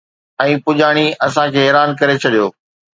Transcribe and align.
۽ 0.43 0.51
پڄاڻي 0.69 1.05
اسان 1.27 1.47
کي 1.55 1.59
حيران 1.67 1.89
ڪري 2.01 2.15
ڇڏيو 2.23 2.45